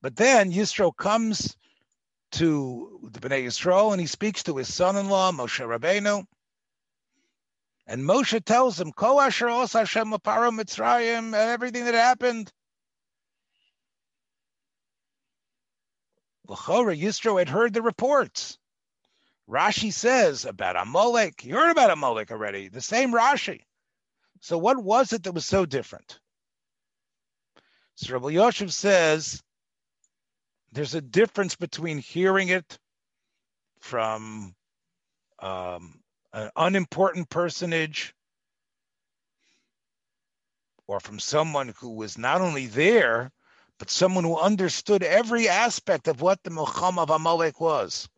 [0.00, 1.56] But then Yisro comes
[2.32, 6.24] to the Bnei Yisro and he speaks to his son-in-law, Moshe Rabbeinu.
[7.88, 12.52] And Moshe tells him, Ko asher os Hashem Mitzrayim, everything that happened.
[16.46, 18.58] L'chora, Yisro had heard the reports.
[19.48, 21.44] Rashi says about Amalek.
[21.44, 22.68] You heard about Amalek already.
[22.68, 23.62] The same Rashi.
[24.40, 26.20] So what was it that was so different?
[27.94, 29.42] So Rabbi Yoshev says
[30.72, 32.78] there's a difference between hearing it
[33.80, 34.54] from
[35.40, 36.00] um,
[36.32, 38.14] an unimportant personage
[40.86, 43.32] or from someone who was not only there,
[43.78, 48.08] but someone who understood every aspect of what the Muhammad of Amalek was.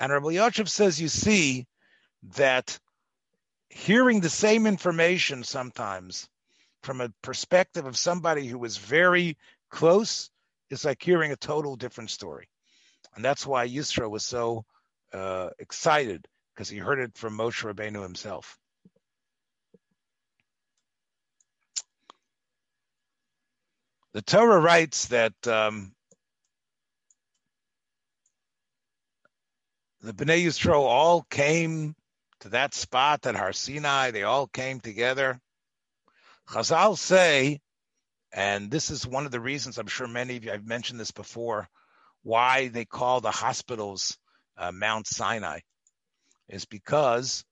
[0.00, 1.66] And Rabbi Yoshev says, you see
[2.34, 2.78] that
[3.68, 6.26] hearing the same information sometimes
[6.82, 9.36] from a perspective of somebody who is very
[9.70, 10.30] close
[10.70, 12.48] is like hearing a total different story.
[13.14, 14.64] And that's why Yisro was so
[15.12, 18.56] uh, excited because he heard it from Moshe Rabbeinu himself.
[24.14, 25.92] The Torah writes that um,
[30.02, 31.94] the Bnei Yisrael all came
[32.40, 34.10] to that spot at Har Sinai.
[34.10, 35.40] They all came together.
[36.48, 37.60] Chazal say,
[38.32, 41.10] and this is one of the reasons I'm sure many of you, I've mentioned this
[41.10, 41.68] before,
[42.22, 44.16] why they call the hospitals
[44.56, 45.60] uh, Mount Sinai,
[46.48, 47.44] is because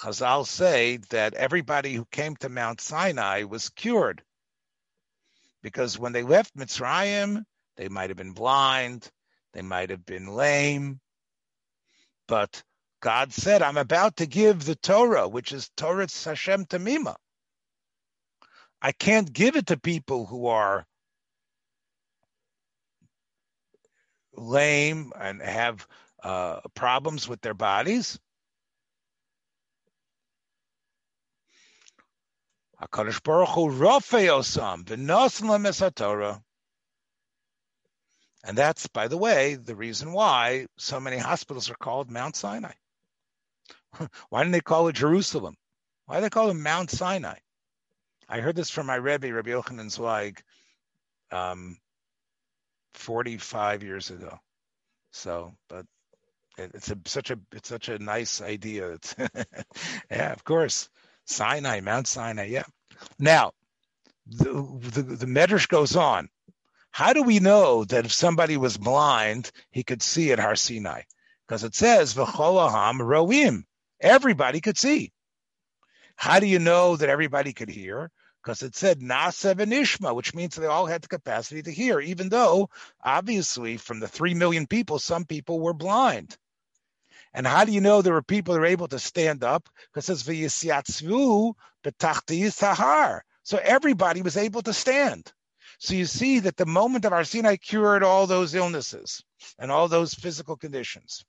[0.00, 4.22] Chazal say that everybody who came to Mount Sinai was cured.
[5.62, 7.44] Because when they left Mitzrayim,
[7.76, 9.10] they might have been blind,
[9.52, 11.00] they might have been lame,
[12.30, 12.62] but
[13.02, 17.16] God said, I'm about to give the Torah, which is Torah Hashem Tamima.
[18.80, 20.86] I can't give it to people who are
[24.32, 25.88] lame and have
[26.22, 28.16] uh, problems with their bodies.
[32.80, 36.40] HaKadosh Baruch Hu Rofeosam V'nosan Torah.
[38.44, 42.72] And that's, by the way, the reason why so many hospitals are called Mount Sinai.
[44.30, 45.56] why didn't they call it Jerusalem?
[46.06, 47.36] Why do they call it Mount Sinai?
[48.28, 50.40] I heard this from my Rebbe, Rabbi Yochanan Zweig,
[51.30, 51.76] um,
[52.94, 54.38] 45 years ago.
[55.12, 55.84] So, but
[56.56, 58.98] it, it's a, such a it's such a nice idea.
[60.10, 60.88] yeah, of course,
[61.26, 62.46] Sinai, Mount Sinai.
[62.46, 62.64] Yeah.
[63.18, 63.52] Now,
[64.26, 64.52] the
[64.92, 66.28] the, the Medrash goes on.
[66.90, 71.02] How do we know that if somebody was blind, he could see at Har Sinai?
[71.46, 73.62] Because it says v'chol ha'am roim.
[74.00, 75.12] Everybody could see.
[76.16, 78.10] How do you know that everybody could hear?
[78.42, 82.28] Because it said Nasa Ishma, which means they all had the capacity to hear, even
[82.28, 82.70] though
[83.02, 86.36] obviously from the three million people, some people were blind.
[87.32, 89.68] And how do you know there were people that were able to stand up?
[89.92, 93.20] Because it says v'yisyatzvu betachti sahar.
[93.42, 95.32] So everybody was able to stand.
[95.80, 99.24] So you see that the moment of Har Sinai cured all those illnesses
[99.58, 101.24] and all those physical conditions.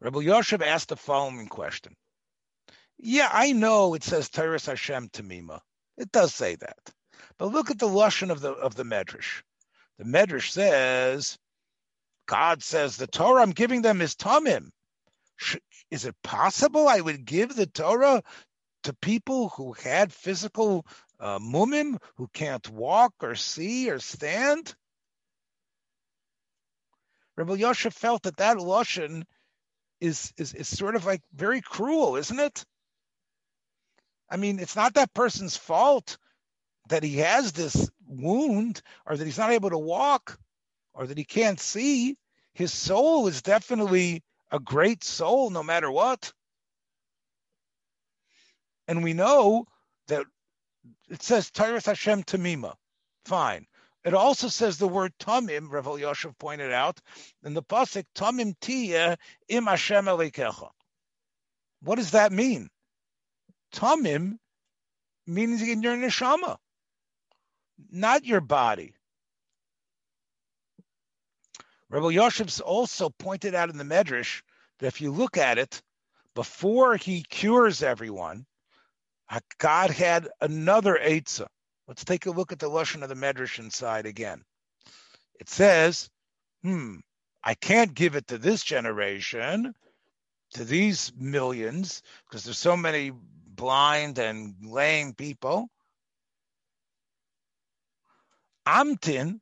[0.00, 1.94] Rabbi Yoshev asked the following question.
[2.98, 5.60] Yeah, I know it says Toras Hashem Tamima.
[5.96, 6.90] It does say that.
[7.38, 9.42] But look at the lashon of the of the Medrash.
[9.98, 11.38] The Medrash says,
[12.26, 14.70] God says the Torah I'm giving them is Tamim.
[15.92, 18.24] Is it possible I would give the Torah
[18.84, 20.86] to people who had physical
[21.20, 24.74] uh, mumim, who can't walk or see or stand?
[27.36, 29.24] Rabbi Yoshev felt that that lashon
[30.00, 32.64] is, is is sort of like very cruel, isn't it?
[34.28, 36.18] I mean, it's not that person's fault
[36.88, 40.38] that he has this wound or that he's not able to walk
[40.94, 42.16] or that he can't see.
[42.54, 46.32] His soul is definitely a great soul no matter what.
[48.92, 49.64] And we know
[50.08, 50.26] that
[51.08, 52.74] it says Toras Hashem Tamima.
[53.24, 53.66] Fine.
[54.04, 57.00] It also says the word tamim, Rav Yoshev pointed out,
[57.42, 59.16] in the pasuk tamim tihyeh
[59.48, 60.68] im Hashem Elokecha.
[61.80, 62.68] What does that mean?
[63.74, 64.36] Tamim
[65.26, 66.58] means in your neshama,
[67.90, 68.92] not your body.
[71.88, 74.42] Rabbi Yoshev also pointed out in the Medrash
[74.80, 75.80] that if you look at it,
[76.34, 78.44] before he cures everyone,
[79.58, 81.46] God had another Eitzah.
[81.88, 84.42] Let's take a look at the Lashon of the Medrash inside again.
[85.40, 86.08] It says,
[86.62, 86.96] hmm,
[87.42, 89.74] I can't give it to this generation,
[90.54, 93.12] to these millions, because there's so many
[93.54, 95.68] blind and lame people.
[98.66, 99.40] Amtin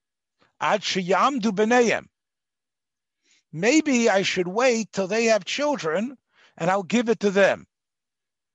[0.61, 2.07] ad sheyamdu b'neihem.
[3.53, 6.16] Maybe I should wait till they have children
[6.57, 7.66] and I'll give it to them.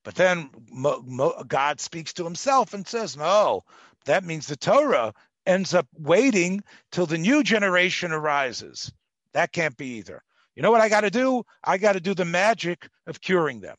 [0.05, 3.63] But then Mo, Mo, God speaks to himself and says, no,
[4.05, 5.13] that means the Torah
[5.47, 8.93] ends up waiting till the new generation arises.
[9.33, 10.23] That can't be either.
[10.55, 11.43] You know what I got to do?
[11.63, 13.75] I got to do the magic of curing them.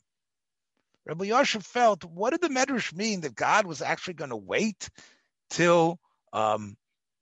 [1.06, 4.90] Rabbi Yosef felt, what did the Medrash mean that God was actually going to wait
[5.48, 6.00] till
[6.32, 6.76] um,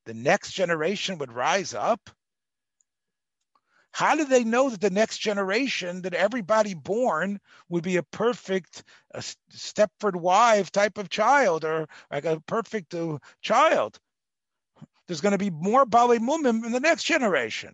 [0.07, 2.09] the next generation would rise up?
[3.95, 7.39] How do they know that the next generation, that everybody born
[7.69, 8.83] would be a perfect
[9.53, 14.01] Stepford wife type of child or like a perfect uh, child?
[15.07, 17.73] There's going to be more Bali Mumim in the next generation.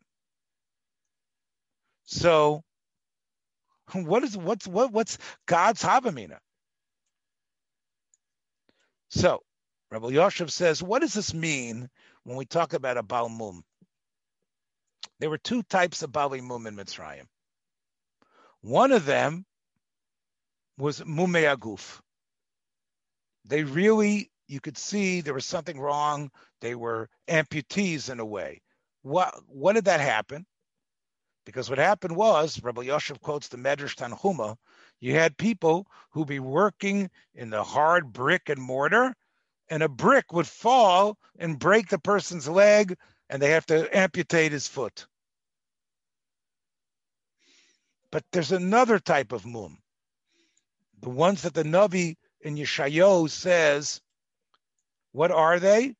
[2.04, 2.64] So,
[3.94, 5.16] what is what's what what's
[5.46, 6.36] God's Havamina?
[9.08, 9.40] So,
[9.90, 11.88] Rabbi Yoshev says, what does this mean
[12.24, 13.62] when we talk about a Balmum?
[15.20, 17.26] There were two types of Bali Mum in Mitzrayim.
[18.62, 19.44] One of them
[20.78, 22.00] was Mumei HaGuf.
[23.44, 26.30] They really, you could see there was something wrong.
[26.62, 28.62] They were amputees in a way.
[29.02, 30.46] what what did that happen?
[31.44, 34.56] Because what happened was, Rabbi Yosef quotes the Medrash Tanhuma,
[35.00, 39.14] you had people who be working in the hard brick and mortar,
[39.68, 42.96] and a brick would fall and break the person's leg,
[43.30, 45.06] and they have to amputate his foot.
[48.10, 49.78] But there's another type of mum,
[51.00, 54.00] the ones that the Navi in Yeshayo says,
[55.12, 55.94] what are they?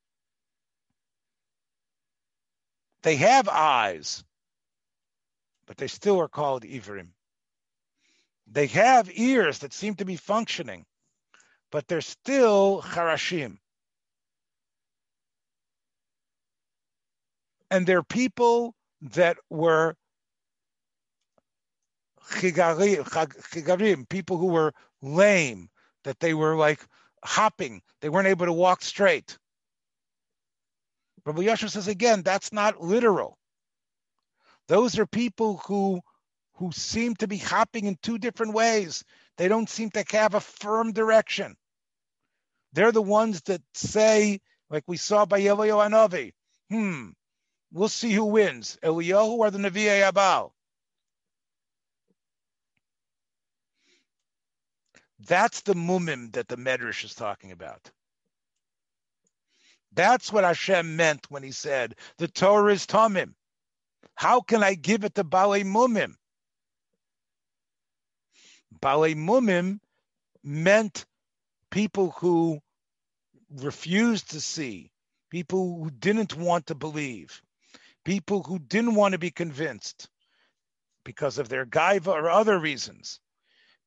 [3.03, 4.25] They have eyes,
[5.67, 7.11] but they still are called Ivrim.
[8.51, 10.85] They have ears that seem to be functioning,
[11.71, 13.59] but they're still Harashim.
[17.71, 19.97] And they're people that were
[24.09, 25.69] people who were lame,
[26.05, 26.85] that they were like
[27.25, 29.39] hopping, they weren't able to walk straight.
[31.25, 33.37] Rabbi Yoshev says again, that's not literal.
[34.69, 36.01] Those are people who
[36.55, 39.03] who seem to be hopping in two different ways.
[39.39, 41.57] They don't seem to have a firm direction.
[42.75, 46.33] They're the ones that say, like we saw by Eliyahu HaNavi,
[46.71, 47.11] hmm,
[47.73, 50.51] we'll see who wins, Eliyahu or the Nevi'ei HaBaal.
[55.27, 57.91] That's the mumim that the Medrash is talking about.
[59.93, 63.35] That's what Hashem meant when he said, the Torah is Tomim.
[64.15, 66.15] How can I give it to Balei Mumim?
[68.81, 69.81] Balei Mumim
[70.43, 71.05] meant
[71.71, 72.61] people who
[73.57, 74.91] refused to see,
[75.31, 77.43] people who didn't want to believe,
[78.05, 80.09] people who didn't want to be convinced
[81.05, 83.21] because of their gaiva or other reasons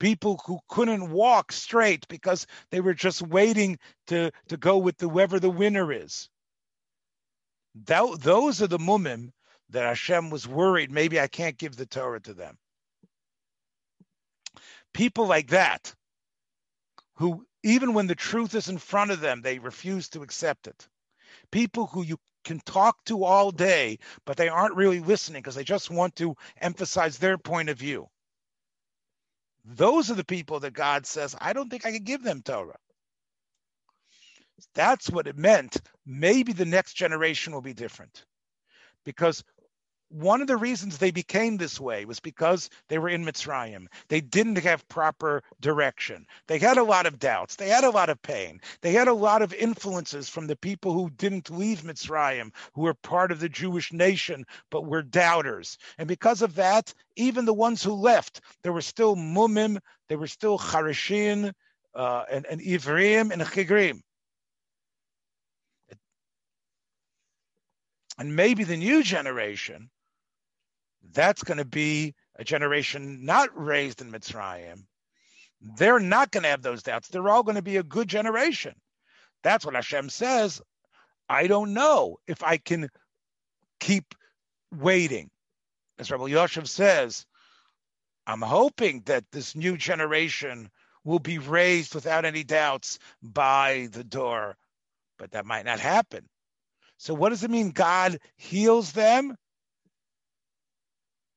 [0.03, 5.39] people who couldn't walk straight because they were just waiting to, to go with whoever
[5.39, 6.29] the winner is.
[7.85, 9.31] That, those are the mumim
[9.69, 12.57] that Hashem was worried maybe I can't give the Torah to them.
[14.93, 15.95] People like that,
[17.15, 20.87] who even when the truth is in front of them, they refuse to accept it.
[21.49, 25.63] People who you can talk to all day, but they aren't really listening because they
[25.63, 28.07] just want to emphasize their point of view.
[29.65, 32.77] Those are the people that God says, I don't think I can give them Torah.
[34.75, 35.77] That's what it meant.
[36.05, 38.25] Maybe the next generation will be different.
[39.05, 39.43] Because
[40.13, 43.87] one of the reasons they became this way was because they were in Mitzrayim.
[44.09, 46.27] They didn't have proper direction.
[46.47, 47.55] They had a lot of doubts.
[47.55, 48.61] They had a lot of pain.
[48.81, 52.93] They had a lot of influences from the people who didn't leave Mitzrayim, who were
[52.93, 55.79] part of the Jewish nation, but were doubters.
[55.97, 60.27] And because of that, even the ones who left, there were still Mumim, there were
[60.27, 61.53] still Charishin,
[61.95, 64.01] uh, and, and Ivrim and Chigrim.
[68.19, 69.89] And maybe the new generation
[71.11, 74.83] that's going to be a generation not raised in Mitzrayim.
[75.77, 77.07] They're not going to have those doubts.
[77.07, 78.73] They're all going to be a good generation.
[79.43, 80.61] That's what Hashem says.
[81.29, 82.89] I don't know if I can
[83.79, 84.15] keep
[84.71, 85.29] waiting.
[85.99, 87.25] As Rabbi Yoshev says,
[88.25, 90.69] I'm hoping that this new generation
[91.03, 94.55] will be raised without any doubts by the door,
[95.17, 96.27] but that might not happen.
[96.97, 97.71] So, what does it mean?
[97.71, 99.35] God heals them?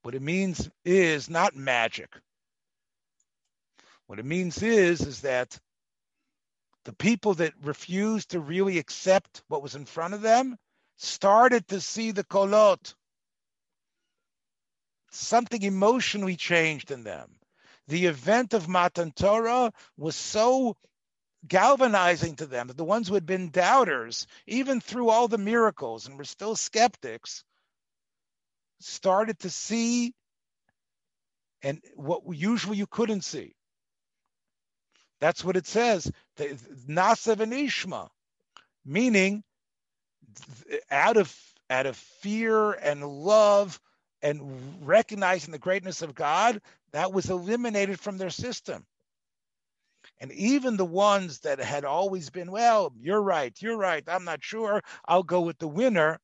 [0.06, 2.14] What it means is not magic.
[4.06, 5.58] What it means is is that
[6.84, 10.58] the people that refused to really accept what was in front of them
[10.94, 12.94] started to see the kolot.
[15.10, 17.28] Something emotionally changed in them.
[17.88, 20.76] The event of Matan Torah was so
[21.48, 26.06] galvanizing to them that the ones who had been doubters, even through all the miracles
[26.06, 27.42] and were still skeptics,
[28.80, 30.14] started to see
[31.62, 33.54] and what usually you couldn't see.
[35.20, 36.10] That's what it says.
[36.38, 38.08] Nasav and Ishma,
[38.84, 39.42] meaning
[40.90, 41.34] out of
[41.70, 43.80] out of fear and love
[44.22, 46.60] and recognizing the greatness of God,
[46.92, 48.84] that was eliminated from their system.
[50.20, 54.42] And even the ones that had always been, well, you're right, you're right, I'm not
[54.42, 56.18] sure, I'll go with the winner,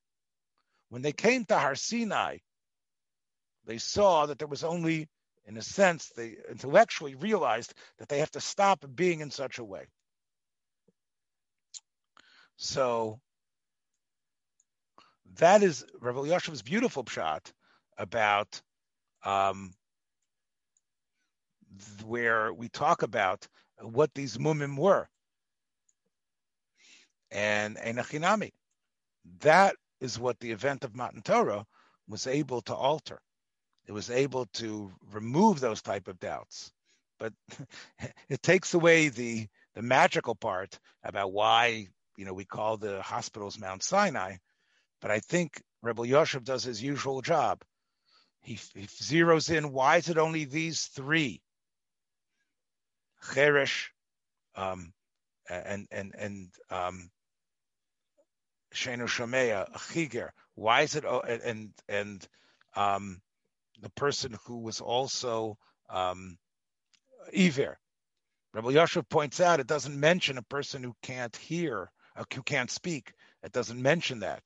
[0.93, 2.37] when they came to Har Sinai,
[3.65, 5.09] they saw that there was only,
[5.47, 9.65] in a sense, they intellectually realized that they have to stop being in such a
[9.65, 9.87] way.
[12.57, 13.21] So
[15.39, 17.51] that is Rav Elyashiv's beautiful shot
[17.97, 18.61] about
[19.25, 19.73] um,
[22.05, 23.49] where we talk about
[23.81, 25.09] what these mumim were.
[27.31, 28.51] And Enachinami.
[29.41, 31.65] That is what the event of Matan Torah
[32.09, 33.21] was able to alter.
[33.87, 36.73] It was able to remove those type of doubts.
[37.21, 37.33] But
[38.29, 41.87] it takes away the the magical part about why
[42.17, 44.37] you know we call the hospitals Mount Sinai.
[45.01, 47.63] But I think Rebbe Yoshev does his usual job.
[48.41, 51.41] He, he zeroes in why is it only these three?
[53.23, 53.87] Cheresh,
[54.57, 54.93] um,
[55.49, 57.11] and and and um,
[58.75, 60.33] Sheino Shomea, Chiger.
[60.55, 61.05] Why is it?
[61.05, 62.29] And and
[62.75, 63.21] um,
[63.81, 65.59] the person who was also
[65.91, 66.39] um,
[67.37, 67.79] Iver.
[68.53, 72.71] Rebbe Yoshev points out it doesn't mention a person who can't hear, uh, who can't
[72.71, 73.13] speak.
[73.43, 74.43] It doesn't mention that.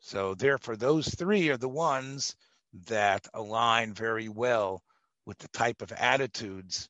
[0.00, 2.36] So therefore, those three are the ones
[2.86, 4.82] that align very well
[5.26, 6.88] with the type of attitudes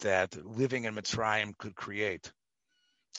[0.00, 2.32] that living in Mitzrayim could create.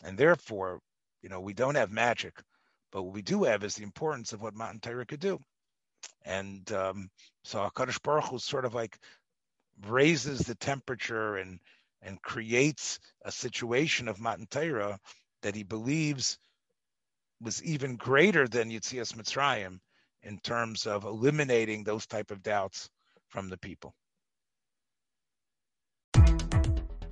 [0.04, 0.80] And therefore,
[1.26, 2.40] you know, we don't have magic,
[2.92, 5.40] but what we do have is the importance of what Matan Torah could do.
[6.24, 7.10] And um,
[7.44, 8.96] so HaKadosh Baruch Hu sort of like
[9.88, 11.60] raises the temperature and
[12.04, 15.00] and creates a situation of Matan Torah
[15.42, 16.38] that he believes
[17.42, 19.80] was even greater than Yetzias Mitzrayim
[20.22, 22.88] in terms of eliminating those type of doubts
[23.30, 23.96] from the people.